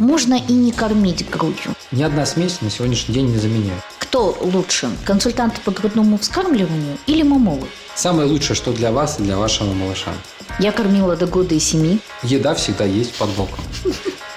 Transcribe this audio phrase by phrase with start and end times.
[0.00, 1.74] Можно и не кормить грудью.
[1.92, 3.82] Ни одна смесь на сегодняшний день не заменяет.
[3.98, 7.68] Кто лучше, консультант по грудному вскармливанию или мамолог?
[7.94, 10.10] Самое лучшее, что для вас и для вашего малыша.
[10.58, 12.00] Я кормила до года и семи.
[12.22, 13.62] Еда всегда есть под боком.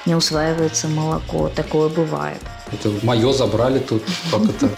[0.06, 2.42] Не усваивается молоко, такое бывает.
[2.74, 4.70] Это мое забрали тут, как это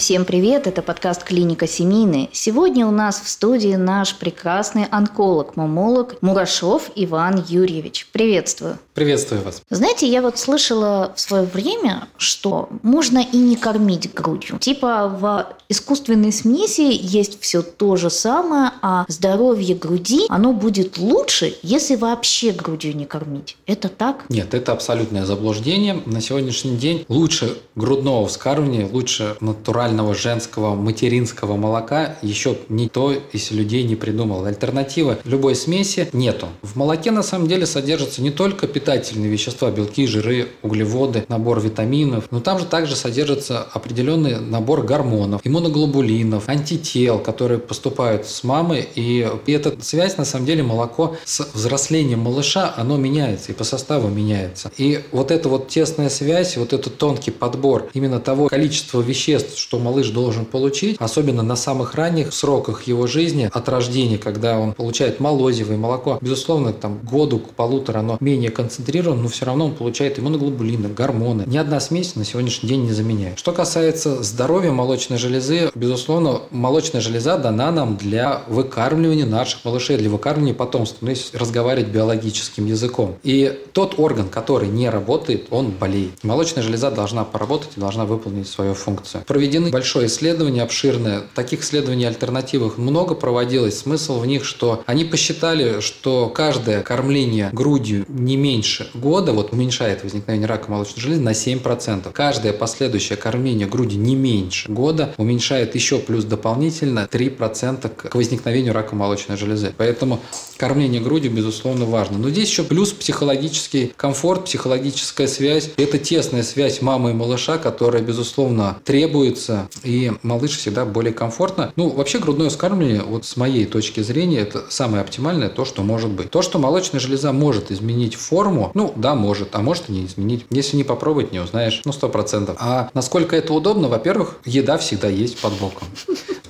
[0.00, 2.30] Всем привет, это подкаст «Клиника семейная».
[2.32, 8.08] Сегодня у нас в студии наш прекрасный онколог-мамолог Мурашов Иван Юрьевич.
[8.10, 8.78] Приветствую.
[8.94, 9.60] Приветствую вас.
[9.68, 14.58] Знаете, я вот слышала в свое время, что можно и не кормить грудью.
[14.58, 21.54] Типа в искусственной смеси есть все то же самое, а здоровье груди, оно будет лучше,
[21.62, 23.58] если вообще грудью не кормить.
[23.66, 24.24] Это так?
[24.30, 26.02] Нет, это абсолютное заблуждение.
[26.06, 33.50] На сегодняшний день лучше грудного вскармливания, лучше натурального нормального женского материнского молока еще никто из
[33.50, 34.44] людей не придумал.
[34.44, 36.46] Альтернативы любой смеси нету.
[36.62, 42.30] В молоке на самом деле содержатся не только питательные вещества, белки, жиры, углеводы, набор витаминов,
[42.30, 48.86] но там же также содержится определенный набор гормонов, иммуноглобулинов, антител, которые поступают с мамы.
[48.94, 53.64] И, и эта связь, на самом деле, молоко с взрослением малыша, оно меняется и по
[53.64, 54.70] составу меняется.
[54.76, 59.79] И вот эта вот тесная связь, вот этот тонкий подбор именно того количества веществ, что
[59.80, 65.20] малыш должен получить, особенно на самых ранних сроках его жизни, от рождения, когда он получает
[65.20, 66.18] молозивое молоко.
[66.20, 71.44] Безусловно, там году к полутора оно менее концентрировано, но все равно он получает иммуноглобулины, гормоны.
[71.46, 73.38] Ни одна смесь на сегодняшний день не заменяет.
[73.38, 80.10] Что касается здоровья молочной железы, безусловно, молочная железа дана нам для выкармливания наших малышей, для
[80.10, 83.16] выкармливания потомства, ну, если разговаривать биологическим языком.
[83.22, 86.22] И тот орган, который не работает, он болеет.
[86.22, 89.24] Молочная железа должна поработать и должна выполнить свою функцию.
[89.26, 91.22] Проведены большое исследование, обширное.
[91.34, 93.78] Таких исследований альтернативных много проводилось.
[93.78, 100.02] Смысл в них, что они посчитали, что каждое кормление грудью не меньше года вот уменьшает
[100.02, 102.12] возникновение рака молочной железы на 7%.
[102.12, 108.94] Каждое последующее кормление грудью не меньше года уменьшает еще плюс дополнительно 3% к возникновению рака
[108.94, 109.72] молочной железы.
[109.76, 110.20] Поэтому
[110.56, 112.18] кормление грудью, безусловно, важно.
[112.18, 115.70] Но здесь еще плюс психологический комфорт, психологическая связь.
[115.76, 119.49] Это тесная связь мамы и малыша, которая, безусловно, требуется
[119.82, 121.72] и малыш всегда более комфортно.
[121.76, 126.10] Ну, вообще грудное вскармливание, вот с моей точки зрения, это самое оптимальное то, что может
[126.10, 126.30] быть.
[126.30, 130.46] То, что молочная железа может изменить форму, ну, да, может, а может и не изменить.
[130.50, 132.56] Если не попробовать, не узнаешь, ну, сто процентов.
[132.60, 135.86] А насколько это удобно, во-первых, еда всегда есть под боком.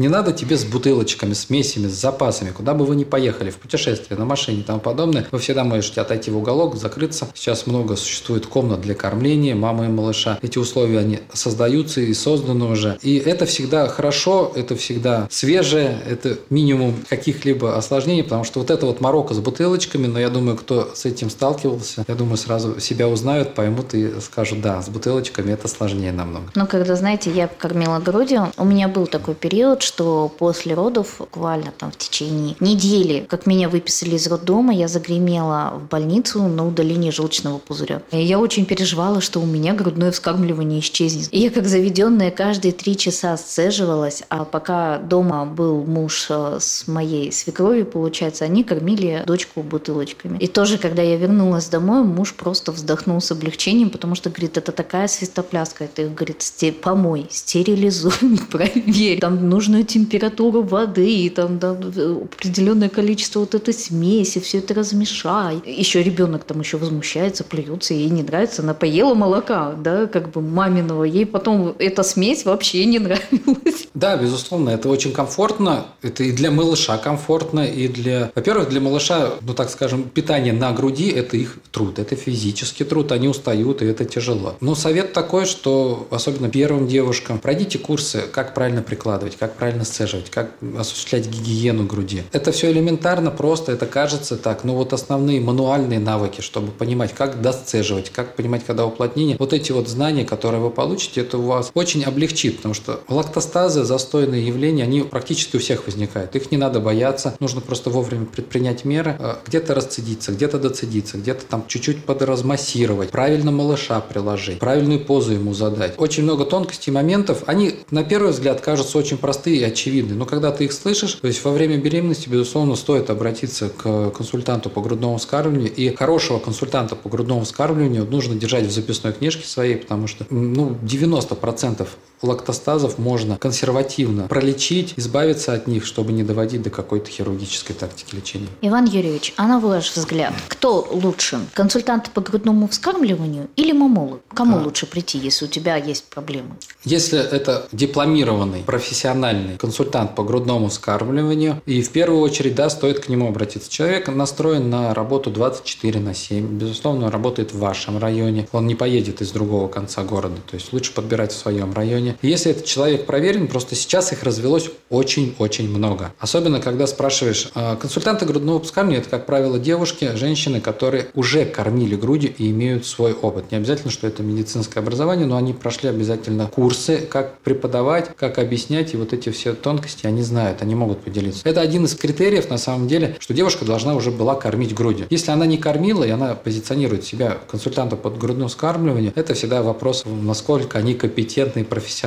[0.01, 4.19] Не надо тебе с бутылочками, смесями, с запасами, куда бы вы ни поехали, в путешествие,
[4.19, 5.27] на машине и тому подобное.
[5.31, 7.29] Вы всегда можете отойти в уголок, закрыться.
[7.35, 10.39] Сейчас много существует комнат для кормления мамы и малыша.
[10.41, 12.97] Эти условия, они создаются и созданы уже.
[13.03, 18.87] И это всегда хорошо, это всегда свежее, это минимум каких-либо осложнений, потому что вот это
[18.87, 23.07] вот морока с бутылочками, но я думаю, кто с этим сталкивался, я думаю, сразу себя
[23.07, 26.47] узнают, поймут и скажут, да, с бутылочками это сложнее намного.
[26.55, 31.73] Ну, когда, знаете, я кормила грудью, у меня был такой период, что после родов, буквально
[31.77, 37.11] там в течение недели, как меня выписали из роддома, я загремела в больницу на удаление
[37.11, 38.01] желчного пузыря.
[38.13, 41.29] И я очень переживала, что у меня грудное вскармливание исчезнет.
[41.33, 46.87] И я как заведенная каждые три часа сцеживалась, а пока дома был муж э, с
[46.87, 50.39] моей свекровью, получается, они кормили дочку бутылочками.
[50.39, 54.71] И тоже, когда я вернулась домой, муж просто вздохнул с облегчением, потому что, говорит, это
[54.71, 56.45] такая свистопляска, это, говорит,
[56.81, 64.41] помой, стерилизуй, проверь, там нужную температуру воды, и там да, определенное количество вот этой смеси,
[64.41, 65.63] все это размешай.
[65.65, 70.41] Еще ребенок там еще возмущается, плюется, ей не нравится, она поела молока, да, как бы
[70.41, 73.89] маминого, ей потом эта смесь вообще не нравилось.
[73.95, 75.87] Да, безусловно, это очень комфортно.
[76.03, 78.31] Это и для малыша комфортно, и для...
[78.35, 83.13] Во-первых, для малыша, ну так скажем, питание на груди– это их труд, это физический труд,
[83.13, 84.57] они устают, и это тяжело.
[84.61, 90.31] Но совет такой, что особенно первым девушкам, пройдите курсы, как правильно прикладывать, как правильно сцеживать,
[90.31, 92.23] как осуществлять гигиену груди.
[92.33, 94.65] Это все элементарно, просто, это кажется так.
[94.65, 99.71] Но вот основные мануальные навыки, чтобы понимать, как досцеживать, как понимать, когда уплотнение, вот эти
[99.73, 104.85] вот знания, которые вы получите, это у вас очень облегчит, потому что лактостазы, застойные явления,
[104.85, 106.35] они практически у всех возникают.
[106.35, 111.45] Их не надо бояться, нужно просто вовремя предпринять меры, э, где-то расцедиться, где-то доцедиться, где-то
[111.45, 115.93] там чуть-чуть подразмассировать, правильно малыша приложить, правильную позу ему задать.
[115.99, 119.19] Очень много тонкостей, моментов, они на первый взгляд кажутся очень
[119.51, 123.69] простые очевидные, но когда ты их слышишь, то есть во время беременности, безусловно, стоит обратиться
[123.69, 129.13] к консультанту по грудному вскармливанию, и хорошего консультанта по грудному вскармливанию нужно держать в записной
[129.13, 131.87] книжке своей, потому что ну, 90%
[132.23, 138.49] лактостазов можно консервативно пролечить, избавиться от них, чтобы не доводить до какой-то хирургической тактики лечения.
[138.61, 141.41] Иван Юрьевич, а на ваш взгляд, кто лучше?
[141.55, 144.21] Консультант по грудному вскармливанию или мамолог?
[144.35, 144.63] Кому а.
[144.63, 146.57] лучше прийти, если у тебя есть проблемы?
[146.85, 153.09] Если это дипломированный, профессиональный консультант по грудному вскармливанию, и в первую очередь, да, стоит к
[153.09, 153.71] нему обратиться.
[153.71, 156.59] Человек настроен на работу 24 на 7.
[156.59, 158.49] Безусловно, он работает в вашем районе.
[158.53, 160.37] Он не поедет из другого конца города.
[160.51, 162.10] То есть лучше подбирать в своем районе.
[162.23, 166.13] И если этот человек проверен, просто сейчас их развелось очень-очень много.
[166.19, 171.97] Особенно, когда спрашиваешь, а, консультанты грудного вскармливания– это, как правило, девушки, женщины, которые уже кормили
[171.97, 173.51] грудью и имеют свой опыт.
[173.51, 178.95] Не обязательно, что это медицинское образование, но они прошли обязательно курсы, как преподавать, как объяснять,
[178.95, 181.49] и вот эти все тонкости они знают, они могут поделиться.
[181.49, 185.07] Это один из критериев, на самом деле, что девушка должна уже была кормить грудью.
[185.11, 190.05] Если она не кормила, и она позиционирует себя консультантом под грудным вскармливанием, это всегда вопрос,
[190.07, 192.00] насколько они компетентны и профессиональны.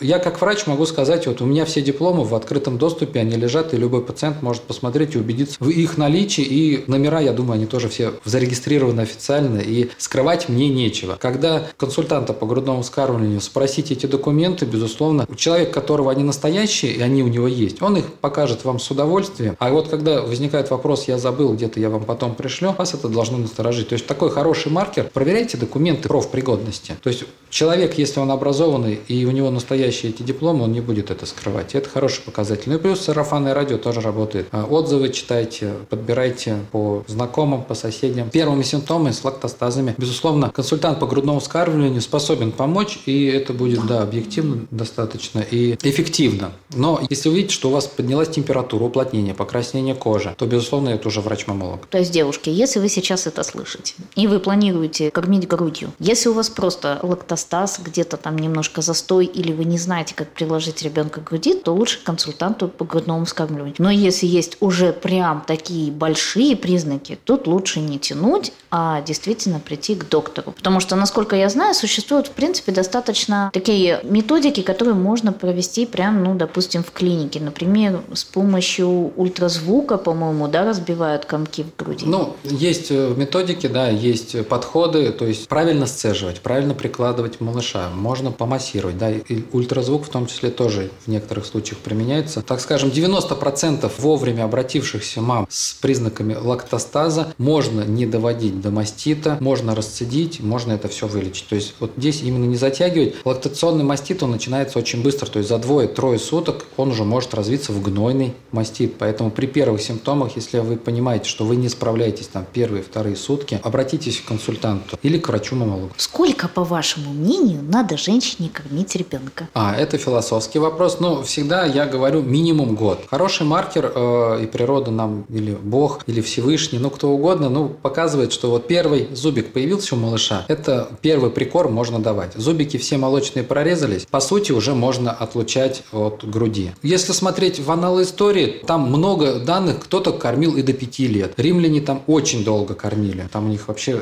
[0.00, 3.74] Я как врач могу сказать, вот у меня все дипломы в открытом доступе, они лежат,
[3.74, 7.66] и любой пациент может посмотреть и убедиться в их наличии, и номера, я думаю, они
[7.66, 11.16] тоже все зарегистрированы официально, и скрывать мне нечего.
[11.20, 17.00] Когда консультанта по грудному вскармливанию спросить эти документы, безусловно, у человека, которого они настоящие, и
[17.00, 19.56] они у него есть, он их покажет вам с удовольствием.
[19.58, 23.38] А вот когда возникает вопрос, я забыл, где-то я вам потом пришлю, вас это должно
[23.38, 23.88] насторожить.
[23.88, 26.96] То есть такой хороший маркер, проверяйте документы профпригодности.
[27.02, 31.10] То есть человек, если он образованный и у него настоящие эти дипломы, он не будет
[31.10, 31.74] это скрывать.
[31.74, 32.64] Это хороший показатель.
[32.66, 34.48] Ну и плюс сарафанное радио тоже работает.
[34.52, 38.28] А, отзывы читайте, подбирайте по знакомым, по соседям.
[38.28, 39.94] Первыми симптомами с лактостазами.
[39.96, 46.52] Безусловно, консультант по грудному вскармливанию способен помочь, и это будет, да, объективно достаточно и эффективно.
[46.74, 51.08] Но если вы видите, что у вас поднялась температура, уплотнение, покраснение кожи, то, безусловно, это
[51.08, 51.86] уже врач-мамолог.
[51.86, 56.32] То есть, девушки, если вы сейчас это слышите, и вы планируете кормить грудью, если у
[56.32, 61.24] вас просто лактостаз, где-то там немножко застой, или вы не знаете, как приложить ребенка к
[61.24, 63.74] груди, то лучше консультанту по грудному вскармливанию.
[63.78, 69.94] Но если есть уже прям такие большие признаки, тут лучше не тянуть, а действительно прийти
[69.94, 70.52] к доктору.
[70.52, 76.22] Потому что, насколько я знаю, существуют, в принципе, достаточно такие методики, которые можно провести прям,
[76.22, 77.40] ну, допустим, в клинике.
[77.40, 82.06] Например, с помощью ультразвука, по-моему, да, разбивают комки в груди.
[82.06, 88.30] Ну, есть э, методики, да, есть подходы, то есть правильно сцеживать, правильно прикладывать малыша, можно
[88.30, 92.42] помассировать, да, и ультразвук в том числе тоже в некоторых случаях применяется.
[92.42, 99.74] Так скажем, 90% вовремя обратившихся мам с признаками лактостаза можно не доводить до мастита, можно
[99.74, 101.48] расцедить, можно это все вылечить.
[101.48, 103.14] То есть вот здесь именно не затягивать.
[103.24, 107.72] Лактационный мастит, он начинается очень быстро, то есть за двое-трое суток он уже может развиться
[107.72, 108.94] в гнойный мастит.
[108.98, 113.60] Поэтому при первых симптомах, если вы понимаете, что вы не справляетесь там первые, вторые сутки,
[113.62, 115.92] обратитесь к консультанту или к врачу-мамологу.
[115.96, 119.09] Сколько, по вашему мнению, надо женщине кормить ребенка?
[119.54, 121.00] А, это философский вопрос.
[121.00, 123.00] Но всегда я говорю минимум год.
[123.10, 128.32] Хороший маркер э, и природа нам, или Бог, или Всевышний, ну кто угодно, ну показывает,
[128.32, 132.34] что вот первый зубик появился у малыша, это первый прикорм можно давать.
[132.34, 136.72] Зубики все молочные прорезались, по сути уже можно отлучать от груди.
[136.82, 141.34] Если смотреть в аналы истории, там много данных, кто-то кормил и до 5 лет.
[141.36, 143.28] Римляне там очень долго кормили.
[143.32, 144.00] Там у них вообще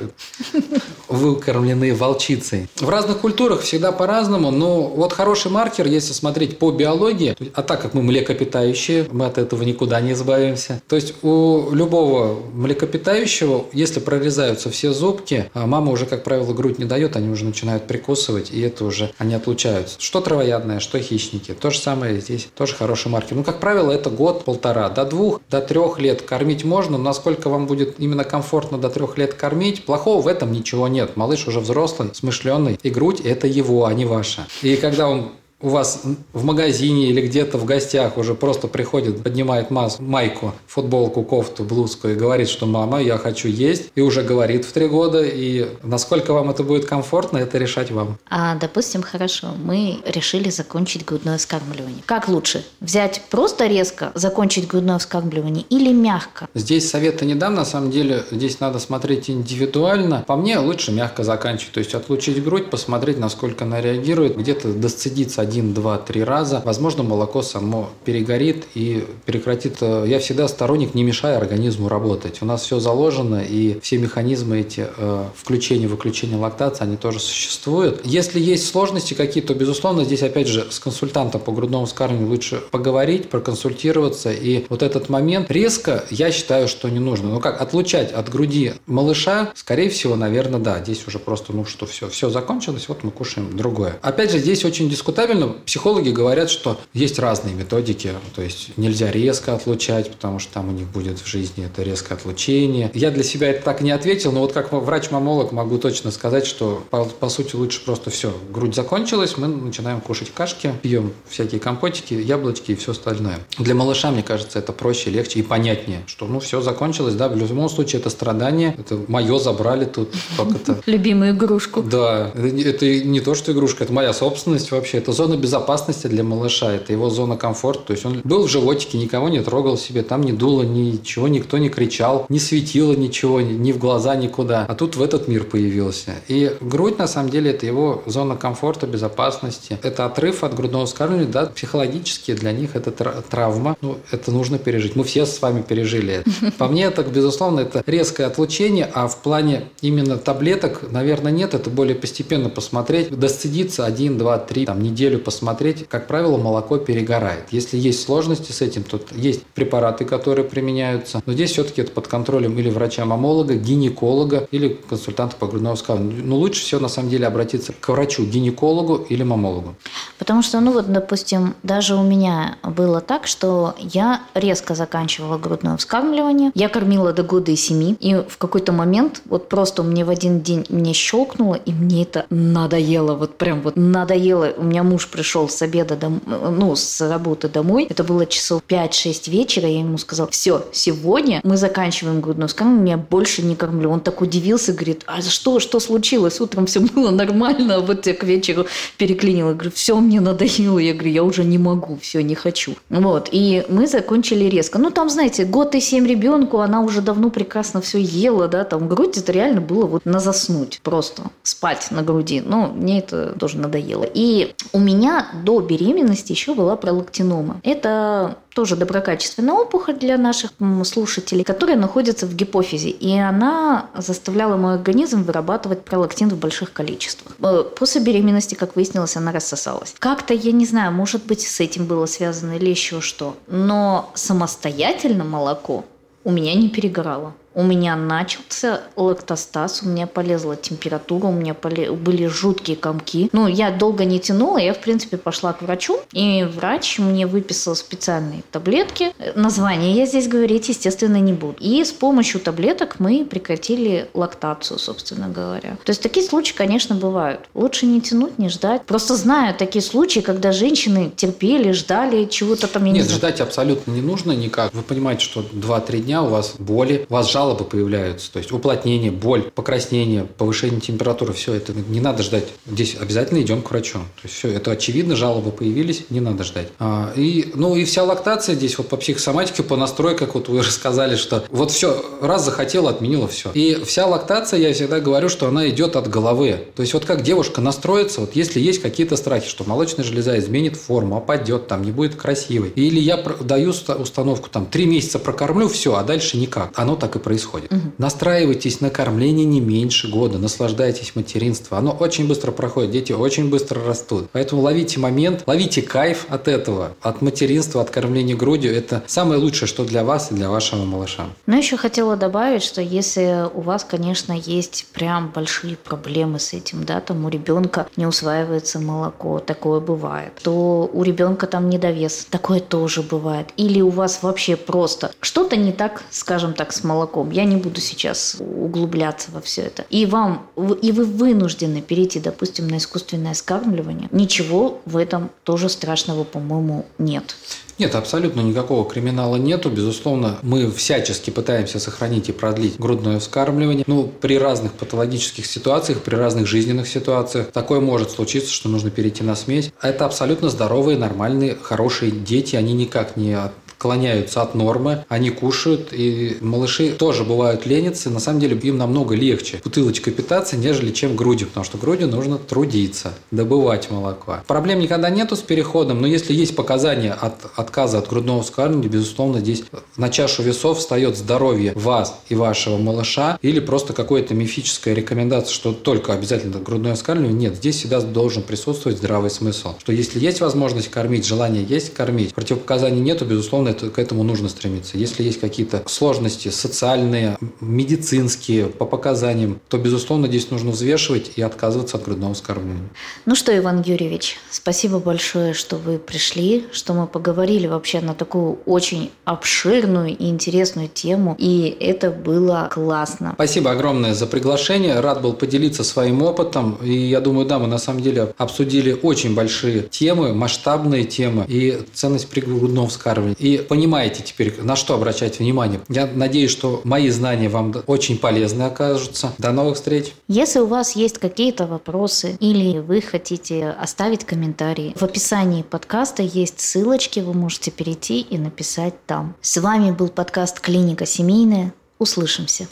[1.09, 2.69] выкормленные волчицей.
[2.77, 7.83] В разных культурах всегда по-разному, но вот хороший маркер, если смотреть по биологии, а так
[7.83, 10.81] как мы млекопитающие, мы от этого никуда не избавимся.
[10.89, 16.79] То есть у любого млекопитающего, если прорезаются все зубки, а мама уже, как правило, грудь
[16.79, 19.97] не дает, они уже начинают прикусывать, и это уже они отлучаются.
[19.99, 21.55] Что травоядное, что хищники.
[21.55, 23.37] То же самое здесь, тоже хороший маркер.
[23.37, 24.89] Ну, как правило, это год-полтора.
[24.89, 29.19] До двух, до трех лет кормить можно, но насколько вам будет именно комфортно до трех
[29.19, 31.17] лет кормить, плохого в этом ничего нет.
[31.17, 34.47] Малыш уже взрослый, смышленый, и грудь– это его, а не ваша.
[34.63, 39.71] И когда он у вас в магазине или где-то в гостях уже просто приходит, поднимает
[39.71, 44.65] мас, майку, футболку, кофту, блузку и говорит, что мама, я хочу есть, и уже говорит
[44.65, 48.19] в три года, и насколько вам это будет комфортно, это решать вам.
[48.31, 52.03] А, допустим, хорошо, мы решили закончить грудное вскармливание.
[52.07, 52.65] Как лучше?
[52.81, 56.49] Взять просто резко, закончить грудное вскармливание или мягко?
[56.55, 60.25] Здесь совета не дам, на самом деле, здесь надо смотреть индивидуально.
[60.27, 65.48] По мне лучше мягко заканчивать, то есть отлучить грудь, посмотреть, насколько она реагирует, где-то досцедиться
[65.49, 69.79] один, два, три раза, возможно, молоко само перегорит и прекратит.
[69.81, 72.43] Э, я всегда сторонник, не мешая организму работать.
[72.43, 78.03] У нас все заложено, и все механизмы эти э, включения, выключения лактации, они тоже существуют.
[78.05, 82.61] Если есть сложности какие-то, то, безусловно, здесь, опять же, с консультантом по грудному вскармливанию лучше
[82.71, 84.31] поговорить, проконсультироваться.
[84.31, 87.31] И вот этот момент резко, я считаю, что не нужно.
[87.31, 90.83] Ну как, отлучать от груди малыша, скорее всего, наверное, да.
[90.83, 93.99] Здесь уже просто, ну что, все, все закончилось, вот мы кушаем другое.
[94.03, 99.11] Опять же, здесь очень дискутабельно Правильно, психологи говорят, что есть разные методики, то есть нельзя
[99.11, 102.91] резко отлучать, потому что там у них будет в жизни это резкое отлучение.
[102.93, 106.83] Я для себя это так не ответил, но вот как врач-мамолог могу точно сказать, что
[106.91, 112.15] по, по сути лучше просто все, грудь закончилась, мы начинаем кушать кашки, пьем всякие компотики,
[112.15, 113.39] яблочки и все остальное.
[113.59, 117.37] Для малыша, мне кажется, это проще, легче и понятнее, что ну все закончилось, да, в
[117.37, 120.81] любом случае это страдание, это мое забрали тут, как это...
[120.87, 121.83] Любимую игрушку.
[121.83, 126.73] Да, это не то, что игрушка, это моя собственность вообще, это зона безопасности для малыша,
[126.73, 130.23] это его зона комфорта, то есть он был в животике, никого не трогал себе, там
[130.23, 134.67] не дуло, ничего никто не кричал, не светило ничего, ни в глаза, никуда.
[134.69, 136.15] А тут в этот мир появился.
[136.29, 139.79] И грудь, на самом деле, это его зона комфорта, безопасности.
[139.83, 143.77] Это отрыв от грудного вскармливания, да, психологически для них это травма.
[143.81, 144.97] Ну, это нужно пережить.
[144.97, 146.53] Мы все с вами пережили это.
[146.59, 151.55] По мне, это, безусловно, это резкое отлучение, а в плане именно таблеток, наверное, нет.
[151.55, 153.11] Это более постепенно посмотреть.
[153.11, 155.89] Досцедиться один, два, три, там, неделю посмотреть.
[155.89, 157.45] Как правило, молоко перегорает.
[157.51, 161.23] Если есть сложности с этим, то есть препараты, которые применяются.
[161.27, 166.27] Но здесь все-таки это под контролем или врача-мамолога, гинеколога или консультанта по грудному вскармливанию.
[166.27, 169.75] Но лучше всего, на самом деле, обратиться к врачу-гинекологу или мамологу.
[170.19, 175.77] Потому что, ну вот, допустим, даже у меня было так, что я резко заканчивала грудное
[175.77, 176.51] вскармливание.
[176.55, 177.97] Я кормила до года и семи.
[178.01, 182.27] И в какой-то момент вот просто мне в один день мне щелкнуло, и мне это
[182.31, 183.15] надоело.
[183.15, 184.53] Вот прям вот надоело.
[184.57, 186.21] У меня муж пришел с обеда, дом...
[186.27, 187.87] ну, с работы домой.
[187.89, 189.69] Это было часов 5-6 вечера.
[189.69, 193.91] Я ему сказала, все, сегодня мы заканчиваем грудное вскармливание, я больше не кормлю.
[193.91, 196.41] Он так удивился, говорит, а что, что случилось?
[196.41, 199.53] Утром все было нормально, а вот я к вечеру переклинила.
[199.53, 200.79] Говорю, все, мне надоело.
[200.79, 202.75] Я говорю, я уже не могу, все, не хочу.
[202.91, 204.79] Вот, и мы закончили резко.
[204.79, 208.89] Ну, там, знаете, год и семь ребенку, она уже давно прекрасно все ела, да, там
[208.89, 212.43] грудь, это реально было вот на заснуть, просто спать на груди.
[212.45, 214.07] Но мне это тоже надоело.
[214.13, 214.98] И у меня
[215.45, 217.61] до беременности еще была пролактинома.
[217.63, 220.51] Это тоже доброкачественная опухоль для наших
[220.85, 222.91] слушателей, которая находится в гипофизе.
[222.91, 227.37] И она заставляла мой организм вырабатывать пролактин в больших количествах.
[227.41, 229.95] Э, после беременности, как выяснилось, она рассосалась.
[229.99, 233.37] Как-то, я не знаю, может быть, с этим было связано или еще что.
[233.47, 235.85] Но самостоятельно молоко
[236.25, 241.91] у меня не перегорало у меня начался лактостаз, у меня полезла температура, у меня поле...
[241.91, 243.29] были жуткие комки.
[243.33, 247.75] Ну, я долго не тянула, я, в принципе, пошла к врачу, и врач мне выписал
[247.75, 249.13] специальные таблетки.
[249.35, 251.57] Название я здесь говорить, естественно, не буду.
[251.59, 255.77] И с помощью таблеток мы прекратили лактацию, собственно говоря.
[255.85, 257.41] То есть такие случаи, конечно, бывают.
[257.55, 258.85] Лучше не тянуть, не ждать.
[258.85, 262.85] Просто знаю такие случаи, когда женщины терпели, ждали чего-то там.
[262.85, 264.73] Нет, не ждать абсолютно не нужно никак.
[264.73, 269.43] Вы понимаете, что 2-3 дня у вас боли, вас жалобы появляются, то есть уплотнение, боль,
[269.43, 272.45] покраснение, повышение температуры, все это не надо ждать.
[272.67, 273.99] Здесь обязательно идем к врачу.
[273.99, 276.69] То есть все это очевидно, жалобы появились, не надо ждать.
[276.79, 281.17] А, и, ну и вся лактация здесь вот по психосоматике, по настройкам, вот вы рассказали,
[281.17, 283.51] что вот все, раз захотела, отменила все.
[283.55, 286.67] И вся лактация, я всегда говорю, что она идет от головы.
[286.77, 290.77] То есть вот как девушка настроится, вот если есть какие-то страхи, что молочная железа изменит
[290.77, 292.71] форму, опадет, там не будет красивой.
[292.71, 296.71] Или я даю установку, там, три месяца прокормлю, все, а дальше никак.
[296.75, 297.38] Оно так и происходит.
[297.71, 297.81] Угу.
[297.99, 301.79] Настраивайтесь на кормление не меньше года, наслаждайтесь материнством.
[301.79, 304.29] Оно очень быстро проходит, дети очень быстро растут.
[304.33, 308.75] Поэтому ловите момент, ловите кайф от этого, от материнства, от кормления грудью.
[308.75, 311.27] Это самое лучшее, что для вас и для вашего малыша.
[311.47, 316.85] Но еще хотела добавить, что если у вас, конечно, есть прям большие проблемы с этим,
[316.85, 322.61] да, там у ребенка не усваивается молоко, такое бывает, то у ребенка там недовес, такое
[322.61, 323.49] тоже бывает.
[323.57, 327.18] Или у вас вообще просто что-то не так, скажем так, с молоком.
[327.31, 329.85] Я не буду сейчас углубляться во все это.
[329.91, 330.47] И вам,
[330.83, 334.09] и вы вынуждены перейти, допустим, на искусственное скармливание.
[334.13, 337.35] Ничего в этом тоже страшного, по-моему, нет.
[337.79, 339.71] Нет, абсолютно никакого криминала нету.
[339.71, 343.85] Безусловно, мы всячески пытаемся сохранить и продлить грудное вскармливание.
[343.87, 349.23] Ну, при разных патологических ситуациях, при разных жизненных ситуациях такое может случиться, что нужно перейти
[349.23, 349.73] на смесь.
[349.81, 352.57] Это абсолютно здоровые, нормальные, хорошие дети.
[352.57, 353.37] Они никак не
[353.79, 358.11] отклоняются от нормы, они кушают, и малыши тоже бывают ленятся.
[358.11, 362.39] На самом деле им намного легче бутылочкой питаться, нежели чем грудью, потому что грудью нужно
[362.39, 364.39] трудиться, добывать молоко.
[364.49, 369.39] Проблем никогда нету с переходом, но если есть показания от отказа от грудного вскармливания, безусловно,
[369.39, 369.63] здесь
[369.97, 375.73] на чашу весов встает здоровье вас и вашего малыша или просто какая-то мифическая рекомендация, что
[375.73, 377.51] только обязательно грудное вскармливание.
[377.51, 382.35] Нет, здесь всегда должен присутствовать здравый смысл, что если есть возможность кормить, желание есть кормить,
[382.35, 384.99] противопоказаний нету, безусловно, Безусловно, это, к этому нужно стремиться.
[384.99, 391.97] Если есть какие-то сложности социальные, медицинские, по показаниям, то, безусловно, здесь нужно взвешивать и отказываться
[391.97, 392.89] от грудного вскармливания.
[393.27, 398.59] Ну что, Иван Юрьевич, спасибо большое, что вы пришли, что мы поговорили вообще на такую
[398.67, 403.33] очень обширную и интересную тему, и это было классно.
[403.35, 405.01] Спасибо огромное за приглашение.
[405.01, 406.79] Рад был поделиться своим опытом.
[406.83, 411.81] И я думаю, да, мы на самом деле обсудили очень большие темы, масштабные темы и
[411.95, 413.37] ценность пригрудного вскармливания.
[413.39, 415.81] И понимаете теперь, на что обращать внимание.
[415.89, 419.33] Я надеюсь, что мои знания вам очень полезны окажутся.
[419.39, 420.13] До новых встреч.
[420.29, 426.61] Если у вас есть какие-то вопросы или вы хотите оставить комментарии, в описании подкаста есть
[426.61, 429.35] ссылочки, вы можете перейти и написать там.
[429.41, 431.73] С вами был подкаст «Клиника семейная».
[431.99, 432.69] Услышимся.